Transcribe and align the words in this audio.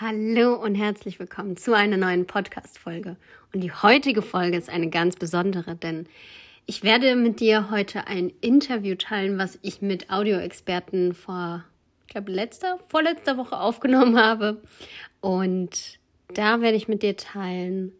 Hallo 0.00 0.56
und 0.56 0.74
herzlich 0.74 1.20
willkommen 1.20 1.56
zu 1.56 1.72
einer 1.72 1.96
neuen 1.96 2.26
Podcast-Folge. 2.26 3.16
Und 3.52 3.60
die 3.60 3.70
heutige 3.70 4.22
Folge 4.22 4.56
ist 4.56 4.68
eine 4.68 4.90
ganz 4.90 5.14
besondere, 5.14 5.76
denn 5.76 6.08
ich 6.66 6.82
werde 6.82 7.14
mit 7.14 7.38
dir 7.38 7.70
heute 7.70 8.08
ein 8.08 8.32
Interview 8.40 8.96
teilen, 8.96 9.38
was 9.38 9.56
ich 9.62 9.82
mit 9.82 10.10
Audioexperten 10.10 11.14
vor, 11.14 11.62
ich 12.08 12.12
glaube, 12.12 12.32
letzter, 12.32 12.80
vorletzter 12.88 13.36
Woche 13.36 13.56
aufgenommen 13.56 14.18
habe. 14.18 14.60
Und 15.20 16.00
da 16.26 16.60
werde 16.60 16.76
ich 16.76 16.88
mit 16.88 17.04
dir 17.04 17.16
teilen, 17.16 17.92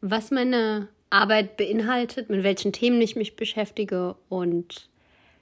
was 0.00 0.30
meine 0.30 0.86
Arbeit 1.10 1.56
beinhaltet, 1.56 2.30
mit 2.30 2.44
welchen 2.44 2.72
Themen 2.72 3.02
ich 3.02 3.16
mich 3.16 3.34
beschäftige 3.34 4.14
und 4.28 4.88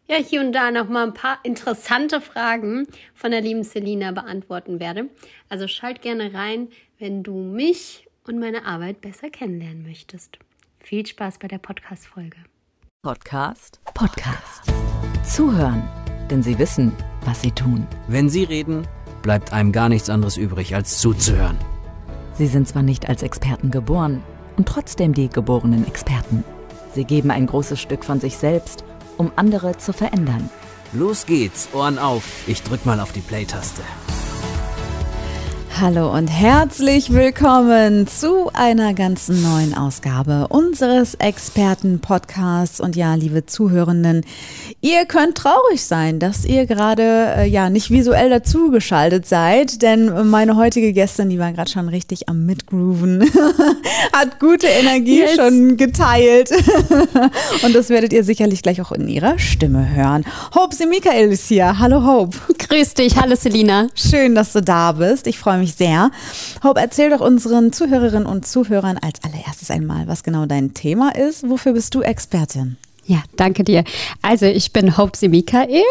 ja, 0.09 0.17
hier 0.17 0.41
und 0.41 0.53
da 0.53 0.71
noch 0.71 0.89
mal 0.89 1.05
ein 1.05 1.15
paar 1.15 1.39
interessante 1.43 2.21
Fragen 2.21 2.87
von 3.15 3.33
der 3.33 3.41
lieben 3.41 3.65
Selina 3.65 4.13
beantworten 4.13 4.79
werde. 4.79 5.09
Also 5.49 5.67
schalt 5.67 6.01
gerne 6.01 6.33
rein, 6.33 6.69
wenn 6.99 7.23
du 7.23 7.35
mich 7.35 8.07
und 8.25 8.39
meine 8.39 8.65
Arbeit 8.65 9.01
besser 9.01 9.31
kennenlernen 9.31 9.83
möchtest. 9.83 10.39
Viel 10.79 11.05
Spaß 11.05 11.39
bei 11.39 11.49
der 11.49 11.59
Podcast-Folge. 11.59 12.37
Podcast? 13.03 13.81
Podcast. 13.95 14.73
Zuhören, 15.25 15.83
denn 16.31 16.43
sie 16.43 16.59
wissen, 16.59 16.93
was 17.25 17.43
sie 17.43 17.51
tun. 17.51 17.87
Wenn 18.07 18.29
sie 18.29 18.45
reden, 18.45 18.87
bleibt 19.23 19.53
einem 19.53 19.73
gar 19.73 19.89
nichts 19.89 20.09
anderes 20.09 20.37
übrig, 20.37 20.75
als 20.77 20.99
zuzuhören. 20.99 21.59
Sie 22.35 22.47
sind 22.47 22.69
zwar 22.69 22.83
nicht 22.83 23.09
als 23.09 23.23
Experten 23.25 23.73
geboren 23.73 24.23
und 24.57 24.69
trotzdem 24.69 25.15
die 25.15 25.29
geborenen 25.29 25.87
Experten. 25.87 26.45
Sie 26.95 27.05
geben 27.05 27.33
ein 27.33 27.47
großes 27.47 27.81
Stück 27.81 28.05
von 28.05 28.21
sich 28.21 28.37
selbst 28.37 28.85
um 29.17 29.33
andere 29.37 29.77
zu 29.79 29.93
verändern. 29.93 30.51
Los 30.93 31.27
geht's, 31.27 31.69
Ohren 31.73 31.99
auf. 31.99 32.25
Ich 32.47 32.63
drück 32.63 32.87
mal 32.87 33.01
auf 33.01 33.13
die 33.13 33.21
Play-Taste. 33.21 33.83
Hallo 35.79 36.11
und 36.11 36.29
herzlich 36.29 37.13
willkommen 37.13 38.07
zu 38.07 38.51
einer 38.55 38.95
ganz 38.95 39.29
neuen 39.29 39.75
Ausgabe 39.75 40.49
unseres 40.49 41.17
Experten-Podcasts. 41.17 42.81
Und 42.81 42.97
ja, 42.97 43.15
liebe 43.15 43.45
Zuhörenden, 43.45 44.25
ihr 44.81 45.05
könnt 45.05 45.37
traurig 45.37 45.83
sein, 45.83 46.19
dass 46.19 46.47
ihr 46.47 46.65
gerade 46.65 47.03
äh, 47.37 47.47
ja 47.47 47.69
nicht 47.69 47.91
visuell 47.91 48.31
dazugeschaltet 48.31 49.27
seid, 49.27 49.83
denn 49.83 50.31
meine 50.31 50.57
heutige 50.57 50.95
Gästin, 50.95 51.29
die 51.29 51.39
war 51.39 51.53
gerade 51.53 51.71
schon 51.71 51.91
richtig 51.91 52.27
am 52.31 52.47
Mitgrooven, 52.47 53.31
hat 54.15 54.41
gute 54.41 54.69
Energie 54.69 55.21
yes. 55.21 55.37
schon 55.37 55.77
geteilt. 55.77 56.53
und 57.63 57.75
das 57.75 57.91
werdet 57.91 58.15
ihr 58.15 58.25
sicherlich 58.25 58.63
gleich 58.63 58.81
auch 58.81 58.93
in 58.93 59.09
ihrer 59.09 59.39
Stimme 59.39 59.95
hören. 59.95 60.25
Hope 60.55 60.75
Michael 60.87 61.33
ist 61.33 61.49
hier. 61.49 61.79
Hallo 61.79 62.03
Hope. 62.03 62.39
Grüß 62.57 62.95
dich. 62.95 63.17
Hallo 63.17 63.37
Selina. 63.37 63.89
Schön, 63.95 64.35
dass 64.35 64.55
du 64.55 64.63
da 64.63 64.93
bist. 64.93 65.27
Ich 65.27 65.39
freue 65.39 65.59
mich 65.59 65.66
mich 65.67 65.75
sehr. 65.75 66.11
Hope, 66.63 66.81
erzähl 66.81 67.11
doch 67.11 67.21
unseren 67.21 67.73
Zuhörerinnen 67.73 68.27
und 68.27 68.47
Zuhörern 68.47 68.99
als 68.99 69.23
allererstes 69.25 69.71
einmal, 69.71 70.07
was 70.07 70.23
genau 70.23 70.47
dein 70.47 70.75
Thema 70.75 71.15
ist. 71.15 71.49
Wofür 71.49 71.73
bist 71.73 71.95
du 71.95 72.03
Expertin? 72.03 72.77
Ja, 73.05 73.23
danke 73.37 73.63
dir. 73.63 73.85
Also 74.23 74.47
ich 74.47 74.73
bin 74.73 74.97
Hope 74.97 75.29
Michael 75.29 75.83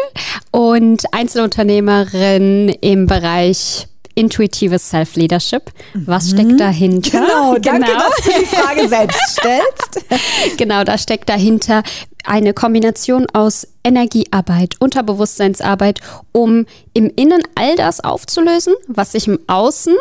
und 0.50 1.04
Einzelunternehmerin 1.12 2.68
im 2.80 3.06
Bereich 3.06 3.86
intuitives 4.14 4.88
Self-Leadership. 4.90 5.70
Was 5.94 6.30
steckt 6.30 6.52
mhm. 6.52 6.58
dahinter? 6.58 7.20
Genau, 7.20 7.58
danke, 7.58 7.86
genau. 7.86 7.98
dass 7.98 8.24
du 8.24 8.40
die 8.40 8.46
Frage 8.46 8.88
selbst 8.88 9.20
stellst. 9.30 10.58
genau, 10.58 10.84
da 10.84 10.96
steckt 10.96 11.28
dahinter 11.28 11.82
eine 12.26 12.54
Kombination 12.54 13.26
aus 13.32 13.66
Energiearbeit, 13.84 14.74
Unterbewusstseinsarbeit, 14.80 16.00
um 16.32 16.66
im 16.92 17.10
Innen 17.16 17.42
all 17.54 17.76
das 17.76 18.00
aufzulösen, 18.00 18.74
was 18.88 19.12
sich 19.12 19.28
im 19.28 19.38
Außen 19.46 19.94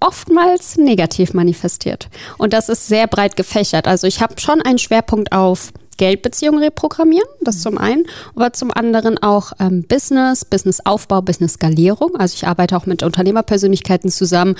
oftmals 0.00 0.76
negativ 0.76 1.34
manifestiert. 1.34 2.08
Und 2.38 2.52
das 2.52 2.68
ist 2.68 2.88
sehr 2.88 3.06
breit 3.06 3.36
gefächert. 3.36 3.86
Also 3.86 4.06
ich 4.06 4.20
habe 4.20 4.40
schon 4.40 4.60
einen 4.62 4.78
Schwerpunkt 4.78 5.32
auf 5.32 5.72
Geldbeziehungen 5.96 6.62
reprogrammieren, 6.62 7.28
das 7.40 7.62
zum 7.62 7.78
einen, 7.78 8.04
aber 8.34 8.52
zum 8.52 8.70
anderen 8.70 9.18
auch 9.18 9.52
ähm, 9.58 9.84
Business, 9.88 10.44
Businessaufbau, 10.44 11.22
Business-Skalierung. 11.22 12.16
Also 12.16 12.34
ich 12.34 12.46
arbeite 12.46 12.76
auch 12.76 12.86
mit 12.86 13.02
Unternehmerpersönlichkeiten 13.02 14.10
zusammen 14.10 14.56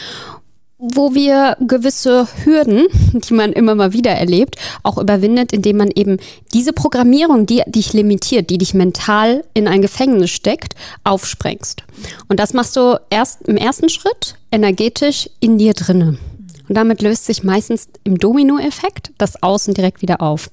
wo 0.79 1.15
wir 1.15 1.57
gewisse 1.61 2.29
Hürden, 2.45 2.87
die 3.13 3.35
man 3.35 3.53
immer 3.53 3.75
mal 3.75 3.93
wieder 3.93 4.13
erlebt, 4.13 4.57
auch 4.83 4.99
überwindet, 4.99 5.53
indem 5.53 5.79
man 5.79 5.91
eben 5.91 6.19
diese 6.53 6.73
Programmierung, 6.73 7.47
die 7.47 7.63
dich 7.67 7.93
limitiert, 7.93 8.51
die 8.51 8.59
dich 8.59 8.75
mental 8.75 9.45
in 9.55 9.69
ein 9.69 9.83
Gefängnis 9.83 10.31
steckt, 10.31 10.75
aufsprengst. 11.05 11.83
Und 12.29 12.41
das 12.41 12.53
machst 12.53 12.77
du 12.77 13.01
erst 13.11 13.43
im 13.49 13.57
ersten 13.57 13.89
Schritt 13.89 14.37
energetisch 14.51 15.31
in 15.41 15.59
dir 15.59 15.73
drinne. 15.73 16.19
Und 16.69 16.75
damit 16.77 17.03
löst 17.03 17.27
sich 17.27 17.43
meistens 17.43 17.89
im 18.05 18.19
Domino-Effekt 18.19 19.13
das 19.19 19.43
Außen 19.43 19.75
direkt 19.75 20.03
wieder 20.03 20.21
auf. 20.21 20.51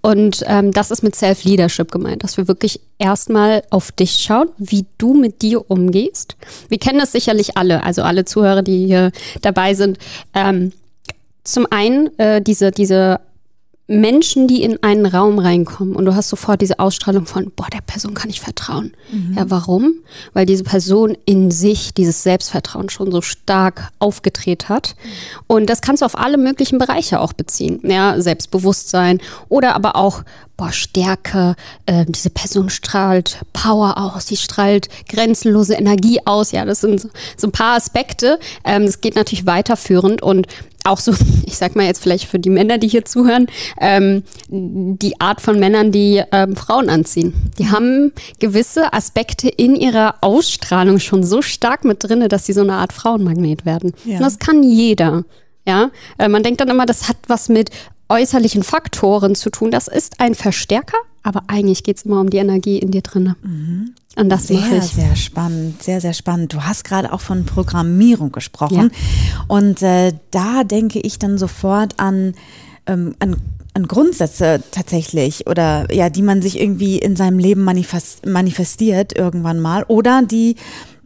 Und 0.00 0.42
ähm, 0.46 0.72
das 0.72 0.90
ist 0.90 1.02
mit 1.02 1.14
Self-Leadership 1.14 1.90
gemeint, 1.90 2.24
dass 2.24 2.36
wir 2.36 2.48
wirklich 2.48 2.80
erstmal 2.98 3.62
auf 3.70 3.92
dich 3.92 4.12
schauen, 4.12 4.48
wie 4.58 4.86
du 4.98 5.14
mit 5.14 5.42
dir 5.42 5.70
umgehst. 5.70 6.36
Wir 6.68 6.78
kennen 6.78 6.98
das 6.98 7.12
sicherlich 7.12 7.56
alle, 7.56 7.82
also 7.82 8.02
alle 8.02 8.24
Zuhörer, 8.24 8.62
die 8.62 8.86
hier 8.86 9.12
dabei 9.42 9.74
sind. 9.74 9.98
Ähm, 10.32 10.72
zum 11.42 11.66
einen 11.70 12.18
äh, 12.18 12.40
diese, 12.40 12.70
diese 12.70 13.20
Menschen, 13.86 14.48
die 14.48 14.62
in 14.62 14.82
einen 14.82 15.04
Raum 15.04 15.38
reinkommen 15.38 15.94
und 15.94 16.06
du 16.06 16.14
hast 16.14 16.30
sofort 16.30 16.62
diese 16.62 16.78
Ausstrahlung 16.78 17.26
von, 17.26 17.52
boah, 17.54 17.68
der 17.70 17.82
Person 17.82 18.14
kann 18.14 18.30
ich 18.30 18.40
vertrauen. 18.40 18.94
Mhm. 19.12 19.34
Ja, 19.36 19.50
warum? 19.50 19.92
Weil 20.32 20.46
diese 20.46 20.64
Person 20.64 21.18
in 21.26 21.50
sich 21.50 21.92
dieses 21.92 22.22
Selbstvertrauen 22.22 22.88
schon 22.88 23.12
so 23.12 23.20
stark 23.20 23.90
aufgedreht 23.98 24.70
hat. 24.70 24.96
Und 25.46 25.68
das 25.68 25.82
kannst 25.82 26.00
du 26.00 26.06
auf 26.06 26.18
alle 26.18 26.38
möglichen 26.38 26.78
Bereiche 26.78 27.20
auch 27.20 27.34
beziehen. 27.34 27.80
Ja, 27.82 28.18
Selbstbewusstsein 28.20 29.20
oder 29.50 29.74
aber 29.74 29.96
auch, 29.96 30.22
boah, 30.56 30.72
Stärke. 30.72 31.54
Äh, 31.84 32.06
diese 32.08 32.30
Person 32.30 32.70
strahlt 32.70 33.40
Power 33.52 33.98
aus, 33.98 34.28
sie 34.28 34.36
strahlt 34.36 34.88
grenzenlose 35.08 35.74
Energie 35.74 36.20
aus. 36.24 36.52
Ja, 36.52 36.64
das 36.64 36.80
sind 36.80 37.00
so, 37.00 37.10
so 37.36 37.48
ein 37.48 37.52
paar 37.52 37.76
Aspekte. 37.76 38.38
Ähm, 38.64 38.86
das 38.86 39.02
geht 39.02 39.14
natürlich 39.14 39.44
weiterführend 39.44 40.22
und 40.22 40.46
auch 40.84 40.98
so, 40.98 41.12
ich 41.46 41.56
sag 41.56 41.74
mal 41.74 41.86
jetzt 41.86 42.02
vielleicht 42.02 42.26
für 42.26 42.38
die 42.38 42.50
Männer, 42.50 42.78
die 42.78 42.88
hier 42.88 43.04
zuhören, 43.04 43.46
ähm, 43.80 44.22
die 44.48 45.20
Art 45.20 45.40
von 45.40 45.58
Männern, 45.58 45.90
die 45.90 46.22
ähm, 46.30 46.56
Frauen 46.56 46.88
anziehen. 46.88 47.50
Die 47.58 47.70
haben 47.70 48.12
gewisse 48.38 48.92
Aspekte 48.92 49.48
in 49.48 49.74
ihrer 49.74 50.16
Ausstrahlung 50.20 51.00
schon 51.00 51.24
so 51.24 51.42
stark 51.42 51.84
mit 51.84 52.04
drinne, 52.04 52.28
dass 52.28 52.46
sie 52.46 52.52
so 52.52 52.60
eine 52.60 52.74
Art 52.74 52.92
Frauenmagnet 52.92 53.64
werden. 53.64 53.92
Ja. 54.04 54.16
Und 54.16 54.22
das 54.22 54.38
kann 54.38 54.62
jeder. 54.62 55.24
Ja, 55.66 55.90
äh, 56.18 56.28
man 56.28 56.42
denkt 56.42 56.60
dann 56.60 56.68
immer, 56.68 56.86
das 56.86 57.08
hat 57.08 57.16
was 57.26 57.48
mit 57.48 57.70
äußerlichen 58.08 58.62
Faktoren 58.62 59.34
zu 59.34 59.50
tun. 59.50 59.70
Das 59.70 59.88
ist 59.88 60.20
ein 60.20 60.34
Verstärker, 60.34 60.98
aber 61.24 61.42
eigentlich 61.48 61.82
geht 61.82 61.96
es 61.96 62.04
immer 62.04 62.20
um 62.20 62.30
die 62.30 62.36
Energie 62.36 62.78
in 62.78 62.92
dir 62.92 63.02
drin. 63.02 63.34
Mhm. 63.42 63.94
Und 64.16 64.28
das 64.28 64.46
sehr, 64.46 64.60
mache 64.60 64.76
ich. 64.76 64.84
sehr 64.84 65.16
spannend, 65.16 65.82
sehr, 65.82 66.00
sehr 66.00 66.12
spannend. 66.12 66.52
Du 66.52 66.62
hast 66.62 66.84
gerade 66.84 67.12
auch 67.12 67.20
von 67.20 67.44
Programmierung 67.44 68.30
gesprochen. 68.30 68.90
Ja. 68.92 69.44
Und 69.48 69.82
äh, 69.82 70.12
da 70.30 70.62
denke 70.62 71.00
ich 71.00 71.18
dann 71.18 71.36
sofort 71.36 71.98
an, 71.98 72.34
ähm, 72.86 73.16
an 73.18 73.36
an 73.76 73.88
Grundsätze 73.88 74.62
tatsächlich 74.70 75.48
oder 75.48 75.92
ja, 75.92 76.08
die 76.08 76.22
man 76.22 76.40
sich 76.42 76.60
irgendwie 76.60 76.98
in 76.98 77.16
seinem 77.16 77.40
Leben 77.40 77.64
manifest, 77.64 78.24
manifestiert 78.24 79.18
irgendwann 79.18 79.58
mal 79.58 79.82
oder 79.88 80.22
die 80.22 80.54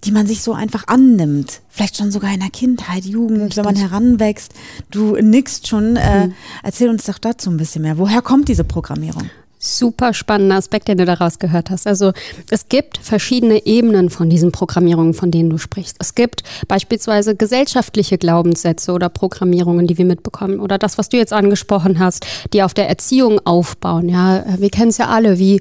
die 0.05 0.13
man 0.13 0.27
sich 0.27 0.43
so 0.43 0.53
einfach 0.53 0.87
annimmt. 0.87 1.61
Vielleicht 1.69 1.97
schon 1.97 2.13
sogar 2.13 2.33
in 2.33 2.41
der 2.41 2.51
Kindheit, 2.51 3.05
Jugend, 3.05 3.41
Richtig. 3.41 3.57
wenn 3.57 3.65
man 3.65 3.77
heranwächst. 3.77 4.53
Du 4.91 5.17
nickst 5.17 5.67
schon. 5.67 5.97
Äh, 5.97 6.25
hm. 6.25 6.35
Erzähl 6.63 6.89
uns 6.89 7.07
doch 7.07 7.19
dazu 7.19 7.51
ein 7.51 7.57
bisschen 7.57 7.83
mehr. 7.83 7.99
Woher 7.99 8.23
kommt 8.23 8.49
diese 8.49 8.63
Programmierung? 8.63 9.29
Super 9.59 10.15
spannender 10.15 10.57
Aspekt, 10.57 10.89
den 10.89 10.99
du 10.99 11.05
daraus 11.05 11.39
gehört 11.39 11.71
hast. 11.71 11.87
Also 11.87 12.13
es 12.51 12.69
gibt 12.69 12.99
verschiedene 12.99 13.67
Ebenen 13.67 14.09
von 14.09 14.31
diesen 14.31 14.53
Programmierungen, 14.53 15.15
von 15.15 15.31
denen 15.31 15.51
du 15.51 15.59
sprichst. 15.59 15.97
Es 15.99 16.15
gibt 16.15 16.43
beispielsweise 16.69 17.35
gesellschaftliche 17.35 18.19
Glaubenssätze 18.19 18.93
oder 18.93 19.09
Programmierungen, 19.09 19.87
die 19.87 19.99
wir 19.99 20.05
mitbekommen. 20.05 20.61
Oder 20.61 20.79
das, 20.79 20.97
was 20.97 21.09
du 21.09 21.17
jetzt 21.17 21.33
angesprochen 21.33 21.99
hast, 21.99 22.27
die 22.53 22.63
auf 22.63 22.73
der 22.73 22.89
Erziehung 22.89 23.41
aufbauen. 23.45 24.09
Ja, 24.09 24.45
wir 24.59 24.71
kennen 24.71 24.91
es 24.91 24.99
ja 24.99 25.09
alle, 25.09 25.39
wie 25.39 25.61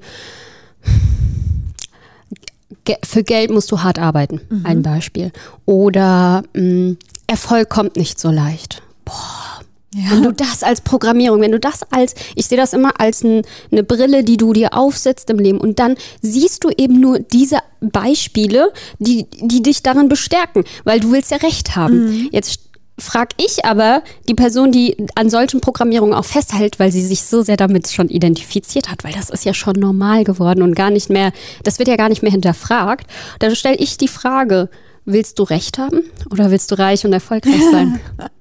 für 3.03 3.23
Geld 3.23 3.49
musst 3.51 3.71
du 3.71 3.81
hart 3.81 3.99
arbeiten. 3.99 4.41
Mhm. 4.49 4.65
Ein 4.65 4.81
Beispiel. 4.81 5.31
Oder 5.65 6.43
mh, 6.53 6.61
mm, 6.61 6.97
Erfolg 7.27 7.69
kommt 7.69 7.97
nicht 7.97 8.19
so 8.19 8.29
leicht. 8.31 8.81
Boah. 9.03 9.46
Ja. 9.95 10.11
Wenn 10.11 10.23
du 10.23 10.33
das 10.33 10.63
als 10.63 10.81
Programmierung, 10.81 11.39
wenn 11.39 11.53
du 11.53 11.59
das 11.59 11.81
als, 11.91 12.13
ich 12.35 12.47
sehe 12.47 12.57
das 12.57 12.73
immer 12.73 12.99
als 12.99 13.23
ein, 13.23 13.43
eine 13.71 13.83
Brille, 13.83 14.23
die 14.23 14.35
du 14.35 14.51
dir 14.51 14.73
aufsetzt 14.73 15.29
im 15.29 15.39
Leben 15.39 15.59
und 15.61 15.79
dann 15.79 15.95
siehst 16.21 16.65
du 16.65 16.69
eben 16.75 16.99
nur 16.99 17.19
diese 17.19 17.59
Beispiele, 17.79 18.73
die, 18.99 19.27
die 19.39 19.63
dich 19.63 19.83
darin 19.83 20.09
bestärken, 20.09 20.65
weil 20.83 20.99
du 20.99 21.11
willst 21.11 21.31
ja 21.31 21.37
Recht 21.37 21.77
haben. 21.77 22.05
Mhm. 22.05 22.29
Jetzt 22.33 22.59
frag 22.99 23.29
ich 23.37 23.63
aber 23.63 24.03
die 24.27 24.33
Person, 24.33 24.71
die 24.71 24.97
an 25.15 25.29
solchen 25.29 25.61
Programmierungen 25.61 26.15
auch 26.15 26.25
festhält, 26.25 26.79
weil 26.79 26.91
sie 26.91 27.05
sich 27.05 27.23
so 27.23 27.41
sehr 27.41 27.57
damit 27.57 27.87
schon 27.89 28.09
identifiziert 28.09 28.89
hat, 28.89 29.03
weil 29.03 29.13
das 29.13 29.29
ist 29.29 29.45
ja 29.45 29.53
schon 29.53 29.75
normal 29.75 30.23
geworden 30.23 30.63
und 30.63 30.75
gar 30.75 30.89
nicht 30.89 31.09
mehr, 31.09 31.31
das 31.63 31.79
wird 31.79 31.87
ja 31.87 31.95
gar 31.95 32.09
nicht 32.09 32.23
mehr 32.23 32.31
hinterfragt. 32.31 33.07
Dann 33.39 33.55
stelle 33.55 33.77
ich 33.77 33.97
die 33.97 34.07
Frage, 34.07 34.69
willst 35.07 35.39
du 35.39 35.43
Recht 35.43 35.79
haben 35.79 36.03
oder 36.29 36.51
willst 36.51 36.69
du 36.71 36.77
reich 36.77 37.05
und 37.05 37.13
erfolgreich 37.13 37.63
sein? 37.71 37.99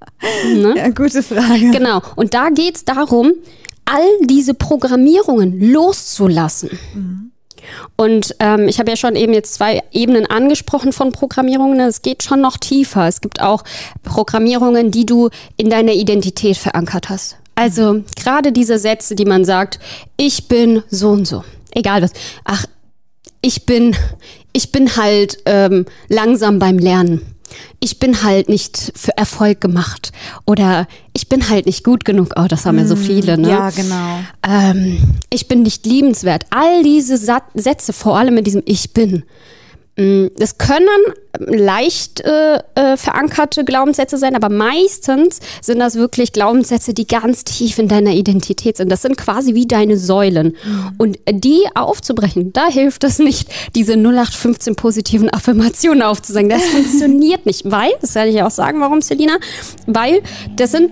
ne? 0.54 0.74
Ja, 0.76 0.88
gute 0.90 1.22
Frage. 1.22 1.70
Genau. 1.70 2.02
Und 2.16 2.34
da 2.34 2.50
geht 2.50 2.76
es 2.76 2.84
darum, 2.84 3.32
all 3.84 4.04
diese 4.22 4.52
Programmierungen 4.52 5.72
loszulassen. 5.72 6.70
Mhm. 6.94 7.32
Und 7.96 8.34
ähm, 8.40 8.68
ich 8.68 8.78
habe 8.78 8.90
ja 8.90 8.96
schon 8.96 9.16
eben 9.16 9.32
jetzt 9.32 9.54
zwei 9.54 9.82
Ebenen 9.92 10.26
angesprochen 10.26 10.92
von 10.92 11.12
Programmierungen. 11.12 11.80
Es 11.80 12.02
geht 12.02 12.22
schon 12.22 12.40
noch 12.40 12.58
tiefer. 12.58 13.08
Es 13.08 13.20
gibt 13.20 13.40
auch 13.40 13.64
Programmierungen, 14.02 14.90
die 14.90 15.06
du 15.06 15.30
in 15.56 15.70
deiner 15.70 15.92
Identität 15.92 16.56
verankert 16.56 17.08
hast. 17.08 17.36
Also 17.54 18.04
gerade 18.16 18.52
diese 18.52 18.78
Sätze, 18.78 19.14
die 19.14 19.24
man 19.24 19.44
sagt, 19.44 19.80
ich 20.16 20.46
bin 20.46 20.82
so 20.90 21.10
und 21.10 21.26
so. 21.26 21.42
Egal 21.72 22.02
was. 22.02 22.12
Ach, 22.44 22.66
ich 23.40 23.66
bin, 23.66 23.96
ich 24.56 24.72
bin 24.72 24.96
halt 24.96 25.38
ähm, 25.44 25.84
langsam 26.08 26.58
beim 26.58 26.78
Lernen 26.78 27.20
ich 27.80 27.98
bin 27.98 28.22
halt 28.22 28.48
nicht 28.48 28.92
für 28.96 29.16
Erfolg 29.16 29.60
gemacht 29.60 30.12
oder 30.46 30.88
ich 31.12 31.28
bin 31.28 31.48
halt 31.48 31.66
nicht 31.66 31.84
gut 31.84 32.04
genug. 32.04 32.30
Oh, 32.36 32.46
das 32.48 32.66
haben 32.66 32.78
ja 32.78 32.86
so 32.86 32.96
mm, 32.96 32.98
viele, 32.98 33.38
ne? 33.38 33.48
Ja, 33.48 33.70
genau. 33.70 34.18
Ähm, 34.46 34.98
ich 35.30 35.46
bin 35.46 35.62
nicht 35.62 35.86
liebenswert. 35.86 36.46
All 36.50 36.82
diese 36.82 37.16
Sätze, 37.16 37.92
vor 37.92 38.18
allem 38.18 38.34
mit 38.34 38.46
diesem 38.46 38.62
Ich 38.64 38.92
bin, 38.92 39.24
das 39.96 40.58
können 40.58 40.86
leicht 41.38 42.20
äh, 42.20 42.60
äh, 42.74 42.96
verankerte 42.98 43.64
Glaubenssätze 43.64 44.18
sein, 44.18 44.36
aber 44.36 44.50
meistens 44.50 45.40
sind 45.62 45.78
das 45.78 45.94
wirklich 45.94 46.32
Glaubenssätze, 46.32 46.92
die 46.92 47.06
ganz 47.06 47.44
tief 47.44 47.78
in 47.78 47.88
deiner 47.88 48.12
Identität 48.12 48.76
sind. 48.76 48.92
Das 48.92 49.00
sind 49.00 49.16
quasi 49.16 49.54
wie 49.54 49.66
deine 49.66 49.96
Säulen. 49.96 50.54
Und 50.98 51.18
die 51.30 51.64
aufzubrechen, 51.74 52.52
da 52.52 52.68
hilft 52.68 53.04
es 53.04 53.18
nicht, 53.18 53.48
diese 53.74 53.94
0815 53.94 54.76
positiven 54.76 55.30
Affirmationen 55.30 56.02
aufzusagen. 56.02 56.50
Das 56.50 56.64
funktioniert 56.66 57.46
nicht, 57.46 57.70
weil, 57.70 57.92
das 58.02 58.14
werde 58.14 58.30
ich 58.30 58.36
ja 58.36 58.46
auch 58.46 58.50
sagen, 58.50 58.80
warum, 58.80 59.00
Selina, 59.00 59.38
weil 59.86 60.22
das 60.56 60.72
sind 60.72 60.90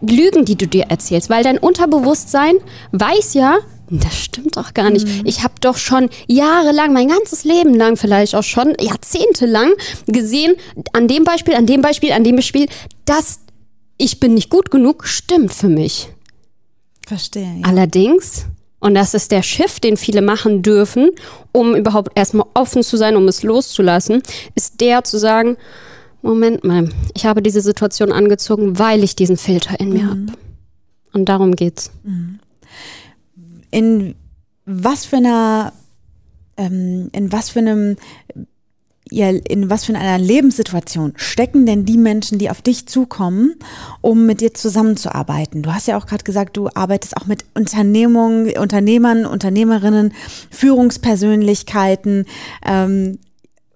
Lügen, 0.00 0.44
die 0.44 0.56
du 0.56 0.68
dir 0.68 0.84
erzählst, 0.84 1.28
weil 1.28 1.42
dein 1.42 1.58
Unterbewusstsein 1.58 2.54
weiß 2.92 3.34
ja, 3.34 3.58
das 3.90 4.16
stimmt 4.16 4.56
doch 4.56 4.74
gar 4.74 4.90
nicht. 4.90 5.06
Mhm. 5.06 5.22
Ich 5.24 5.42
habe 5.42 5.54
doch 5.60 5.78
schon 5.78 6.10
jahrelang, 6.26 6.92
mein 6.92 7.08
ganzes 7.08 7.44
Leben 7.44 7.74
lang, 7.74 7.96
vielleicht 7.96 8.34
auch 8.34 8.42
schon 8.42 8.74
jahrzehntelang 8.80 9.72
gesehen, 10.06 10.56
an 10.92 11.08
dem 11.08 11.24
Beispiel, 11.24 11.54
an 11.54 11.66
dem 11.66 11.80
Beispiel, 11.80 12.12
an 12.12 12.24
dem 12.24 12.36
Beispiel, 12.36 12.68
dass 13.04 13.40
ich 13.96 14.20
bin 14.20 14.34
nicht 14.34 14.50
gut 14.50 14.70
genug, 14.70 15.06
stimmt 15.06 15.52
für 15.52 15.68
mich. 15.68 16.08
Verstehe. 17.06 17.60
Ja. 17.60 17.66
Allerdings, 17.66 18.44
und 18.78 18.94
das 18.94 19.14
ist 19.14 19.32
der 19.32 19.42
Shift, 19.42 19.84
den 19.84 19.96
viele 19.96 20.22
machen 20.22 20.62
dürfen, 20.62 21.10
um 21.52 21.74
überhaupt 21.74 22.12
erstmal 22.14 22.46
offen 22.54 22.82
zu 22.82 22.96
sein, 22.96 23.16
um 23.16 23.26
es 23.26 23.42
loszulassen, 23.42 24.22
ist 24.54 24.80
der 24.80 25.04
zu 25.04 25.18
sagen, 25.18 25.56
Moment 26.20 26.64
mal, 26.64 26.90
ich 27.14 27.24
habe 27.24 27.42
diese 27.42 27.60
Situation 27.60 28.12
angezogen, 28.12 28.78
weil 28.78 29.02
ich 29.02 29.16
diesen 29.16 29.36
Filter 29.36 29.80
in 29.80 29.92
mir 29.92 30.02
mhm. 30.02 30.08
habe. 30.08 30.38
Und 31.14 31.28
darum 31.28 31.56
geht's. 31.56 31.90
Mhm 32.02 32.40
in 33.70 34.14
was 34.64 35.04
für 35.04 35.16
einer, 35.16 35.72
ähm, 36.56 37.08
in 37.12 37.32
was 37.32 37.50
für 37.50 37.60
einem, 37.60 37.96
ja, 39.10 39.30
in 39.30 39.70
was 39.70 39.86
für 39.86 39.94
einer 39.94 40.18
Lebenssituation 40.18 41.14
stecken 41.16 41.64
denn 41.64 41.86
die 41.86 41.96
Menschen, 41.96 42.38
die 42.38 42.50
auf 42.50 42.60
dich 42.60 42.86
zukommen, 42.86 43.54
um 44.02 44.26
mit 44.26 44.42
dir 44.42 44.52
zusammenzuarbeiten? 44.52 45.62
Du 45.62 45.72
hast 45.72 45.88
ja 45.88 45.96
auch 45.96 46.06
gerade 46.06 46.24
gesagt, 46.24 46.56
du 46.56 46.68
arbeitest 46.74 47.16
auch 47.16 47.26
mit 47.26 47.44
Unternehmungen, 47.54 48.56
Unternehmern, 48.58 49.24
Unternehmerinnen, 49.24 50.12
Führungspersönlichkeiten. 50.50 52.26
Ähm, 52.66 53.18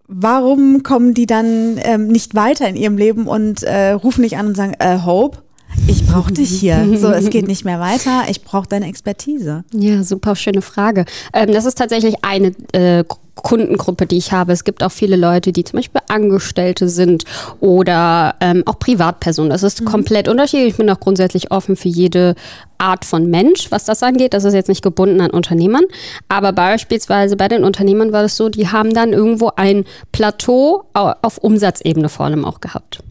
warum 0.07 0.83
kommen 0.83 1.15
die 1.15 1.27
dann 1.27 1.81
ähm, 1.83 2.09
nicht 2.09 2.35
weiter 2.35 2.69
in 2.69 2.77
ihrem 2.77 2.99
Leben 2.99 3.27
und 3.27 3.63
äh, 3.63 3.93
rufen 3.93 4.23
dich 4.23 4.37
an 4.37 4.49
und 4.49 4.57
sagen, 4.57 4.75
äh, 4.79 4.99
Hope, 5.05 5.42
ich 5.87 6.07
brauche 6.07 6.33
dich 6.33 6.51
hier. 6.61 6.99
So, 6.99 7.09
es 7.09 7.31
geht 7.31 7.49
nicht 7.49 7.65
mehr 7.65 7.81
weiter. 7.81 8.25
Ich 8.29 8.43
brauche 8.43 8.69
deine 8.69 8.87
Expertise. 8.87 9.65
Ja, 9.73 10.03
super 10.03 10.37
schöne 10.37 10.63
Frage. 10.63 11.05
Ähm, 11.33 11.53
das 11.53 11.65
ist 11.65 11.79
tatsächlich 11.79 12.17
eine 12.23 12.53
äh, 12.73 13.05
Kundengruppe, 13.35 14.07
die 14.07 14.19
ich 14.19 14.33
habe. 14.33 14.53
Es 14.53 14.65
gibt 14.65 14.83
auch 14.83 14.93
viele 14.93 15.17
Leute, 15.17 15.53
die 15.53 15.65
zum 15.65 15.79
Beispiel 15.79 16.01
Angestellte 16.09 16.89
sind 16.89 17.25
oder 17.61 18.35
ähm, 18.41 18.63
auch 18.67 18.79
Privatpersonen. 18.79 19.51
Das 19.51 19.63
ist 19.63 19.81
mhm. 19.81 19.87
komplett 19.87 20.29
unterschiedlich. 20.29 20.71
Ich 20.71 20.77
bin 20.77 20.91
auch 20.91 21.01
grundsätzlich 21.01 21.51
offen 21.51 21.77
für 21.77 21.89
jede 21.89 22.35
Art 22.79 23.05
von 23.05 23.31
Mensch, 23.31 23.71
was 23.71 23.85
das 23.85 24.03
angeht. 24.03 24.35
Das 24.35 24.45
ist 24.45 24.55
jetzt 24.55 24.69
nicht 24.69 24.83
gebunden 24.83 25.21
an 25.21 25.31
Unternehmern. 25.31 25.85
Aber 26.29 26.53
beispielsweise 26.53 27.37
bei 27.37 27.49
den 27.49 27.65
Unternehmern 27.65 28.13
war 28.13 28.25
es 28.25 28.37
so, 28.37 28.49
die 28.49 28.69
haben 28.69 28.93
dann 28.93 29.13
irgendwo 29.13 29.51
ein 29.57 29.85
Plateau 30.13 30.85
auf 30.93 31.39
Umsatzebene 31.39 32.09
vor 32.09 32.27
allem 32.27 32.45
auch 32.45 32.61
gehabt. 32.61 33.03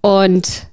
Und 0.00 0.68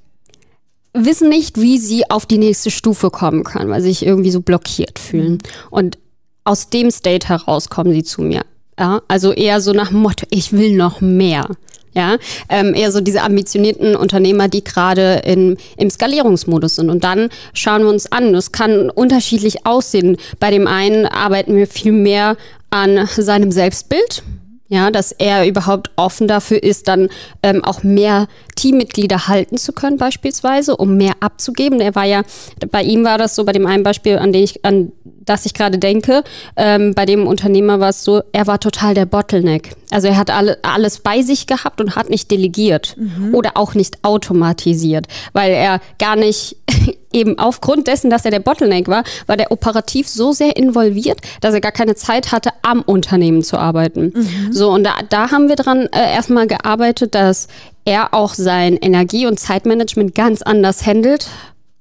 wissen 0.95 1.29
nicht, 1.29 1.59
wie 1.59 1.77
sie 1.77 2.09
auf 2.09 2.25
die 2.25 2.37
nächste 2.37 2.71
Stufe 2.71 3.09
kommen 3.09 3.43
können, 3.43 3.69
weil 3.69 3.81
sie 3.81 3.89
sich 3.89 4.05
irgendwie 4.05 4.31
so 4.31 4.41
blockiert 4.41 4.97
fühlen. 4.97 5.33
Mhm. 5.33 5.39
Und 5.69 5.97
aus 6.43 6.69
dem 6.69 6.91
State 6.91 7.27
heraus 7.27 7.69
kommen 7.69 7.91
sie 7.91 8.03
zu 8.03 8.21
mir. 8.21 8.41
Ja, 8.79 9.01
also 9.07 9.31
eher 9.31 9.61
so 9.61 9.73
nach 9.73 9.89
dem 9.89 9.99
Motto, 9.99 10.25
ich 10.29 10.51
will 10.51 10.75
noch 10.75 11.01
mehr. 11.01 11.47
Ja, 11.93 12.17
ähm, 12.49 12.73
eher 12.73 12.91
so 12.91 12.99
diese 12.99 13.21
ambitionierten 13.21 13.95
Unternehmer, 13.95 14.49
die 14.49 14.65
gerade 14.65 15.21
im 15.23 15.89
Skalierungsmodus 15.89 16.75
sind. 16.75 16.89
Und 16.89 17.05
dann 17.05 17.29
schauen 17.53 17.83
wir 17.83 17.89
uns 17.89 18.11
an. 18.11 18.35
Es 18.35 18.51
kann 18.51 18.89
unterschiedlich 18.89 19.65
aussehen. 19.65 20.17
Bei 20.41 20.51
dem 20.51 20.67
einen 20.67 21.05
arbeiten 21.05 21.55
wir 21.55 21.67
viel 21.67 21.93
mehr 21.93 22.35
an 22.69 23.07
seinem 23.15 23.53
Selbstbild 23.53 24.23
ja, 24.67 24.89
dass 24.89 25.11
er 25.11 25.47
überhaupt 25.47 25.91
offen 25.95 26.27
dafür 26.27 26.61
ist, 26.63 26.87
dann 26.87 27.09
ähm, 27.43 27.63
auch 27.63 27.83
mehr 27.83 28.27
Teammitglieder 28.55 29.27
halten 29.27 29.57
zu 29.57 29.73
können, 29.73 29.97
beispielsweise, 29.97 30.75
um 30.75 30.97
mehr 30.97 31.13
abzugeben. 31.19 31.81
Er 31.81 31.93
war 31.93 32.05
ja, 32.05 32.23
bei 32.71 32.81
ihm 32.81 33.03
war 33.03 33.17
das 33.17 33.35
so, 33.35 33.45
bei 33.45 33.51
dem 33.51 33.67
einen 33.67 33.83
Beispiel, 33.83 34.17
an 34.17 34.33
den 34.33 34.43
ich, 34.43 34.65
an 34.65 34.91
das 35.25 35.45
ich 35.45 35.53
gerade 35.53 35.77
denke, 35.77 36.23
ähm, 36.55 36.93
bei 36.93 37.05
dem 37.05 37.27
Unternehmer 37.27 37.79
war 37.79 37.89
es 37.89 38.03
so, 38.03 38.21
er 38.31 38.47
war 38.47 38.59
total 38.59 38.93
der 38.93 39.05
Bottleneck. 39.05 39.71
Also 39.91 40.07
er 40.07 40.17
hat 40.17 40.29
alle, 40.29 40.57
alles 40.63 40.99
bei 40.99 41.21
sich 41.21 41.47
gehabt 41.47 41.79
und 41.81 41.95
hat 41.95 42.09
nicht 42.09 42.31
delegiert 42.31 42.95
mhm. 42.97 43.33
oder 43.33 43.51
auch 43.55 43.75
nicht 43.75 44.03
automatisiert, 44.03 45.07
weil 45.33 45.51
er 45.51 45.79
gar 45.99 46.15
nicht 46.15 46.57
eben 47.13 47.39
aufgrund 47.39 47.87
dessen, 47.87 48.09
dass 48.09 48.25
er 48.25 48.31
der 48.31 48.39
Bottleneck 48.39 48.87
war, 48.87 49.03
war 49.25 49.37
der 49.37 49.51
operativ 49.51 50.07
so 50.07 50.33
sehr 50.33 50.57
involviert, 50.57 51.19
dass 51.41 51.53
er 51.53 51.61
gar 51.61 51.71
keine 51.71 51.95
Zeit 51.95 52.31
hatte, 52.31 52.49
am 52.61 52.81
Unternehmen 52.81 53.41
zu 53.41 53.57
arbeiten. 53.57 54.13
Mhm. 54.15 54.53
So, 54.53 54.71
und 54.71 54.83
da, 54.83 54.95
da 55.09 55.31
haben 55.31 55.47
wir 55.47 55.55
dran 55.55 55.87
äh, 55.91 56.13
erstmal 56.13 56.47
gearbeitet, 56.47 57.15
dass 57.15 57.47
er 57.85 58.13
auch 58.13 58.33
sein 58.33 58.77
Energie- 58.77 59.27
und 59.27 59.39
Zeitmanagement 59.39 60.15
ganz 60.15 60.41
anders 60.41 60.85
handelt. 60.85 61.27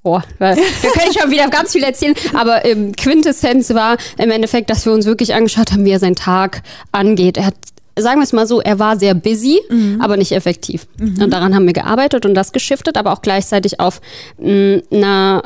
Boah, 0.05 0.23
wir 0.39 0.55
können 0.55 1.15
schon 1.19 1.31
wieder 1.31 1.49
ganz 1.49 1.73
viel 1.73 1.83
erzählen, 1.83 2.15
aber 2.35 2.67
ähm, 2.67 2.93
Quintessenz 2.95 3.73
war 3.73 3.97
im 4.19 4.31
Endeffekt, 4.31 4.69
dass 4.69 4.85
wir 4.85 4.93
uns 4.93 5.07
wirklich 5.07 5.35
angeschaut 5.35 5.73
haben, 5.73 5.87
wie 5.87 5.93
er 5.93 5.99
seinen 5.99 6.15
Tag 6.15 6.63
angeht. 6.93 7.39
Er 7.39 7.47
hat 7.47 7.55
sagen 7.99 8.21
wir 8.21 8.25
es 8.25 8.33
mal 8.33 8.47
so, 8.47 8.61
er 8.61 8.79
war 8.79 8.99
sehr 8.99 9.15
busy, 9.15 9.61
mhm. 9.71 10.01
aber 10.03 10.17
nicht 10.19 10.33
effektiv. 10.33 10.87
Mhm. 10.99 11.23
Und 11.23 11.31
daran 11.31 11.55
haben 11.55 11.65
wir 11.65 11.73
gearbeitet 11.73 12.27
und 12.27 12.35
das 12.35 12.53
geschiftet, 12.53 12.99
aber 12.99 13.13
auch 13.13 13.23
gleichzeitig 13.23 13.81
auf 13.81 14.01
mh, 14.39 14.83
einer, 14.91 15.43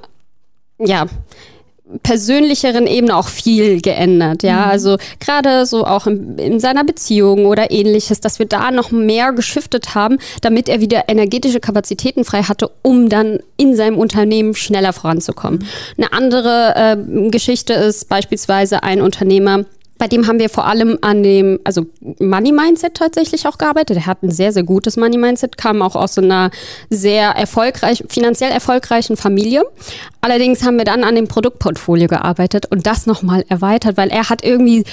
ja, 0.78 1.06
persönlicheren 2.02 2.86
Ebene 2.86 3.16
auch 3.16 3.28
viel 3.28 3.80
geändert, 3.80 4.42
ja. 4.42 4.66
Mhm. 4.66 4.70
Also 4.70 4.96
gerade 5.20 5.64
so 5.64 5.86
auch 5.86 6.06
in, 6.06 6.38
in, 6.38 6.60
seiner 6.60 6.84
Beziehung 6.84 7.46
oder 7.46 7.70
ähnliches, 7.70 8.20
dass 8.20 8.38
wir 8.38 8.46
da 8.46 8.70
noch 8.70 8.90
mehr 8.90 9.32
geschiftet 9.32 9.94
haben, 9.94 10.18
damit 10.42 10.68
er 10.68 10.80
wieder 10.80 11.08
energetische 11.08 11.60
Kapazitäten 11.60 12.24
frei 12.24 12.42
hatte, 12.42 12.70
um 12.82 13.08
dann 13.08 13.38
in 13.56 13.74
seinem 13.74 13.96
Unternehmen 13.96 14.54
schneller 14.54 14.92
voranzukommen. 14.92 15.60
Mhm. 15.60 16.04
Eine 16.04 16.12
andere 16.12 16.74
äh, 16.76 17.30
Geschichte 17.30 17.72
ist 17.72 18.08
beispielsweise 18.08 18.82
ein 18.82 19.00
Unternehmer, 19.00 19.64
bei 19.98 20.06
dem 20.06 20.26
haben 20.26 20.38
wir 20.38 20.48
vor 20.48 20.66
allem 20.66 20.98
an 21.02 21.22
dem, 21.22 21.58
also 21.64 21.86
Money 22.20 22.52
Mindset 22.52 22.94
tatsächlich 22.94 23.46
auch 23.46 23.58
gearbeitet. 23.58 23.96
Er 23.96 24.06
hat 24.06 24.22
ein 24.22 24.30
sehr, 24.30 24.52
sehr 24.52 24.62
gutes 24.62 24.96
Money 24.96 25.18
Mindset, 25.18 25.58
kam 25.58 25.82
auch 25.82 25.96
aus 25.96 26.16
einer 26.16 26.50
sehr 26.88 27.30
erfolgreich, 27.30 28.04
finanziell 28.08 28.52
erfolgreichen 28.52 29.16
Familie. 29.16 29.64
Allerdings 30.20 30.64
haben 30.64 30.78
wir 30.78 30.84
dann 30.84 31.04
an 31.04 31.16
dem 31.16 31.26
Produktportfolio 31.26 32.06
gearbeitet 32.06 32.66
und 32.66 32.86
das 32.86 33.06
nochmal 33.06 33.44
erweitert, 33.48 33.96
weil 33.96 34.10
er 34.10 34.30
hat 34.30 34.44
irgendwie 34.44 34.84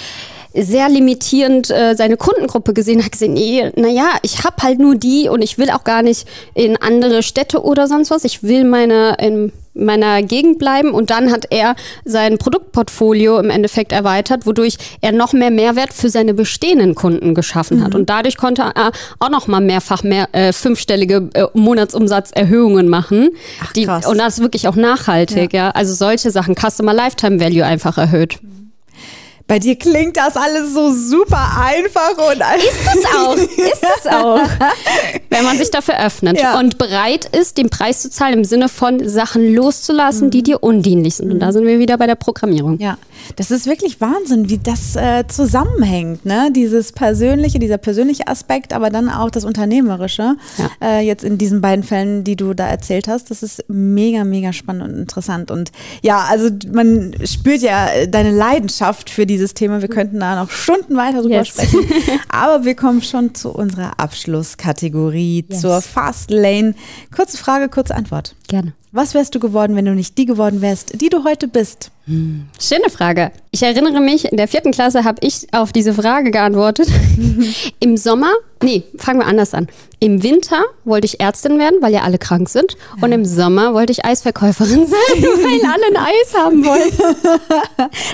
sehr 0.56 0.90
limitierend 0.90 1.70
äh, 1.70 1.96
seine 1.96 2.18
Kundengruppe 2.18 2.74
gesehen, 2.74 3.04
hat 3.04 3.12
gesehen, 3.12 3.34
nee, 3.34 3.72
naja, 3.76 4.08
ich 4.22 4.44
habe 4.44 4.56
halt 4.64 4.80
nur 4.80 4.96
die 4.96 5.28
und 5.28 5.42
ich 5.42 5.58
will 5.58 5.70
auch 5.70 5.84
gar 5.84 6.02
nicht 6.02 6.28
in 6.54 6.78
andere 6.78 7.24
Städte 7.24 7.64
oder 7.64 7.88
sonst 7.88 8.10
was. 8.10 8.24
Ich 8.24 8.42
will 8.42 8.64
meine 8.64 9.18
in 9.20 9.52
meiner 9.76 10.24
Gegend 10.24 10.58
bleiben 10.58 10.92
und 10.92 11.10
dann 11.10 11.32
hat 11.32 11.46
er 11.50 11.76
sein 12.04 12.38
Produktportfolio 12.38 13.40
im 13.40 13.50
Endeffekt 13.50 13.92
erweitert, 13.92 14.46
wodurch 14.46 14.78
er 15.02 15.12
noch 15.12 15.34
mehr 15.34 15.52
Mehrwert 15.52 15.94
für 15.94 16.10
seine 16.10 16.34
bestehenden 16.34 16.96
Kunden 16.96 17.36
geschaffen 17.36 17.84
hat 17.84 17.94
mhm. 17.94 18.02
und 18.02 18.10
dadurch 18.10 18.38
konnte 18.38 18.64
er 18.76 18.92
auch 19.20 19.30
noch 19.30 19.48
mal 19.48 19.62
mehrfach 19.62 20.04
mehr 20.04 20.30
äh, 20.32 20.54
fünfstellige 20.54 21.30
äh, 21.34 21.46
Monatsumsatzerhöhungen 21.54 22.88
machen 22.90 23.30
Ach, 23.62 23.74
die, 23.74 23.88
und 23.88 24.18
das 24.18 24.36
ist 24.36 24.42
wirklich 24.42 24.68
auch 24.68 24.76
nachhaltig, 24.76 25.54
ja. 25.54 25.66
ja. 25.66 25.72
Also 25.72 25.94
solche 25.94 26.32
Sachen, 26.32 26.56
Customer 26.56 26.94
Lifetime 26.94 27.40
Value 27.40 27.66
einfach 27.66 27.98
erhöht. 27.98 28.40
Bei 29.48 29.60
dir 29.60 29.78
klingt 29.78 30.18
das 30.18 30.36
alles 30.36 30.74
so 30.74 30.92
super 30.92 31.52
einfach 31.64 32.18
und 32.18 32.42
ist 32.58 32.96
es 32.96 33.06
auch, 33.16 33.36
ist 33.36 33.86
es 34.00 34.08
auch, 34.12 34.40
wenn 35.36 35.44
man 35.46 35.58
sich 35.58 35.72
dafür 35.72 36.00
öffnet 36.04 36.40
Ja. 36.40 36.60
und 36.60 36.78
bereit 36.78 37.26
ist, 37.26 37.58
den 37.58 37.70
Preis 37.70 38.02
zu 38.02 38.10
zahlen 38.10 38.34
im 38.40 38.44
Sinne 38.46 38.70
von 38.70 39.08
Sachen 39.08 39.54
loszulassen, 39.54 40.32
die 40.32 40.44
dir 40.44 40.64
undienlich 40.64 41.16
sind. 41.16 41.32
Und 41.32 41.40
da 41.40 41.52
sind 41.52 41.66
wir 41.66 41.80
wieder 41.80 41.98
bei 41.98 42.08
der 42.08 42.16
Programmierung. 42.16 42.80
Ja, 42.80 42.98
das 43.36 43.52
ist 43.52 43.66
wirklich 43.66 44.00
Wahnsinn, 44.02 44.50
wie 44.50 44.58
das 44.58 44.96
äh, 44.96 45.26
zusammenhängt, 45.28 46.26
ne? 46.26 46.50
Dieses 46.56 46.92
persönliche, 46.92 47.60
dieser 47.60 47.78
persönliche 47.78 48.28
Aspekt, 48.28 48.74
aber 48.74 48.90
dann 48.90 49.10
auch 49.10 49.30
das 49.30 49.46
unternehmerische. 49.46 50.36
Ja. 50.58 50.70
Äh, 50.82 51.06
jetzt 51.06 51.24
in 51.24 51.38
diesen 51.38 51.62
beiden 51.62 51.84
Fällen, 51.84 52.24
die 52.24 52.36
du 52.36 52.54
da 52.54 52.68
erzählt 52.68 53.08
hast, 53.08 53.32
das 53.32 53.44
ist 53.44 53.64
mega, 53.68 54.24
mega 54.24 54.54
spannend 54.54 54.84
und 54.94 54.98
interessant. 55.00 55.52
Und 55.52 55.72
ja, 56.02 56.26
also 56.30 56.50
man 56.72 57.16
spürt 57.26 57.62
ja 57.62 57.88
äh, 57.90 58.08
deine 58.08 58.32
Leidenschaft 58.32 59.10
für 59.10 59.26
dieses 59.26 59.54
Thema. 59.54 59.82
Wir 59.82 59.90
könnten 59.90 60.20
da 60.20 60.36
noch 60.42 60.52
Stunden 60.52 60.96
weiter 60.96 61.22
drüber 61.22 61.36
Yes. 61.36 61.48
sprechen. 61.50 61.80
Aber 62.30 62.64
wir 62.66 62.76
kommen 62.76 63.02
schon 63.02 63.34
zu 63.36 63.50
unserer 63.50 64.00
Abschlusskategorie, 64.00 65.25
Yes. 65.50 65.62
zur 65.62 65.82
Fast 65.82 66.30
Lane. 66.32 66.76
Kurze 67.16 67.38
Frage, 67.38 67.70
kurze 67.70 67.96
Antwort. 67.96 68.36
Gerne. 68.48 68.74
Was 68.92 69.14
wärst 69.14 69.36
du 69.36 69.40
geworden, 69.40 69.76
wenn 69.76 69.84
du 69.84 69.94
nicht 69.94 70.18
die 70.18 70.26
geworden 70.26 70.62
wärst, 70.62 71.02
die 71.02 71.10
du 71.10 71.26
heute 71.26 71.50
bist? 71.50 71.92
Schöne 72.08 72.90
Frage. 72.90 73.32
Ich 73.52 73.62
erinnere 73.62 74.00
mich, 74.00 74.24
in 74.32 74.38
der 74.38 74.48
vierten 74.48 74.72
Klasse 74.72 75.04
habe 75.04 75.18
ich 75.20 75.48
auf 75.54 75.74
diese 75.74 75.94
Frage 75.94 76.32
geantwortet. 76.32 76.88
Im 77.82 77.98
Sommer, 77.98 78.32
nee, 78.64 78.84
fangen 78.98 79.20
wir 79.20 79.26
anders 79.26 79.54
an. 79.54 79.68
Im 80.00 80.24
Winter 80.24 80.64
wollte 80.86 81.08
ich 81.08 81.20
Ärztin 81.20 81.60
werden, 81.60 81.80
weil 81.82 81.92
ja 81.92 82.04
alle 82.04 82.18
krank 82.18 82.48
sind. 82.48 82.78
Und 83.02 83.12
im 83.12 83.26
Sommer 83.26 83.74
wollte 83.74 83.92
ich 83.92 84.06
Eisverkäuferin 84.06 84.88
sein, 84.88 85.24
weil 85.24 85.62
alle 85.66 85.88
ein 85.88 85.98
Eis 85.98 86.34
haben 86.38 86.66
wollten. 86.66 87.18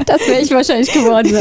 Das 0.08 0.22
wäre 0.28 0.42
ich 0.42 0.50
wahrscheinlich 0.52 0.92
geworden. 0.92 1.32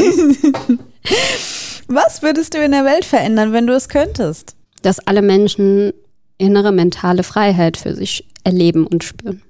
Was 1.87 2.21
würdest 2.21 2.53
du 2.53 2.63
in 2.63 2.71
der 2.71 2.85
Welt 2.85 3.05
verändern, 3.05 3.53
wenn 3.53 3.65
du 3.65 3.73
es 3.73 3.89
könntest? 3.89 4.55
Dass 4.81 4.99
alle 4.99 5.21
Menschen 5.21 5.93
innere 6.37 6.71
mentale 6.71 7.23
Freiheit 7.23 7.77
für 7.77 7.95
sich 7.95 8.27
erleben 8.43 8.87
und 8.87 9.03
spüren. 9.03 9.41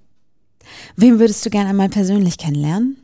Wem 0.95 1.19
würdest 1.19 1.45
du 1.45 1.49
gerne 1.49 1.69
einmal 1.69 1.89
persönlich 1.89 2.37
kennenlernen? 2.37 2.97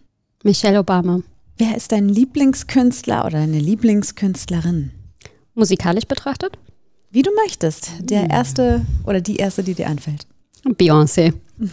Michelle 0.44 0.80
Obama. 0.80 1.22
Wer 1.58 1.76
ist 1.76 1.92
dein 1.92 2.08
Lieblingskünstler 2.10 3.26
oder 3.26 3.40
deine 3.40 3.60
Lieblingskünstlerin? 3.60 4.92
Musikalisch 5.56 6.06
betrachtet? 6.06 6.58
Wie 7.10 7.24
du 7.24 7.32
möchtest. 7.44 7.92
Der 8.00 8.30
erste 8.30 8.86
oder 9.06 9.22
die 9.22 9.38
erste, 9.38 9.64
die 9.64 9.74
dir 9.74 9.88
einfällt. 9.88 10.28
Beyoncé. 10.66 11.34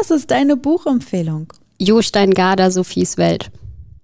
Was 0.00 0.10
ist 0.10 0.30
deine 0.30 0.56
Buchempfehlung? 0.56 1.52
Jo 1.78 2.00
Steingarder, 2.00 2.70
Sophies 2.70 3.18
Welt. 3.18 3.50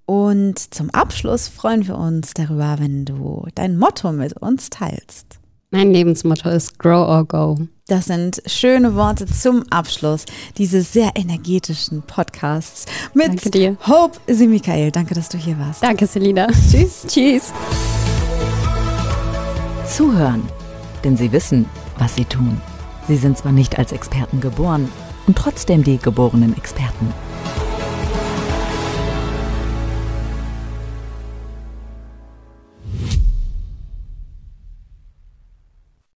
Und 0.06 0.74
zum 0.74 0.90
Abschluss 0.90 1.48
freuen 1.48 1.86
wir 1.86 1.96
uns 1.96 2.34
darüber, 2.34 2.76
wenn 2.78 3.04
du 3.04 3.46
dein 3.54 3.78
Motto 3.78 4.12
mit 4.12 4.34
uns 4.34 4.68
teilst. 4.70 5.38
Mein 5.70 5.92
Lebensmotto 5.92 6.50
ist 6.50 6.78
Grow 6.78 7.08
or 7.08 7.24
Go. 7.24 7.58
Das 7.88 8.04
sind 8.04 8.40
schöne 8.46 8.94
Worte 8.94 9.26
zum 9.26 9.64
Abschluss 9.70 10.24
dieses 10.56 10.92
sehr 10.92 11.10
energetischen 11.16 12.02
Podcasts 12.02 12.86
mit 13.12 13.28
Danke 13.28 13.50
dir. 13.50 13.76
Hope 13.86 14.18
Simikael. 14.28 14.90
Danke, 14.92 15.14
dass 15.14 15.28
du 15.30 15.36
hier 15.36 15.58
warst. 15.58 15.82
Danke, 15.82 16.06
Selina. 16.06 16.46
Tschüss. 16.70 17.04
Tschüss. 17.08 17.52
Zuhören, 19.88 20.42
denn 21.02 21.16
sie 21.16 21.32
wissen, 21.32 21.66
was 21.98 22.14
sie 22.14 22.24
tun. 22.24 22.60
Sie 23.08 23.16
sind 23.16 23.36
zwar 23.36 23.52
nicht 23.52 23.78
als 23.78 23.92
Experten 23.92 24.40
geboren 24.40 24.88
und 25.26 25.36
trotzdem 25.36 25.82
die 25.82 25.98
geborenen 25.98 26.56
Experten. 26.56 27.12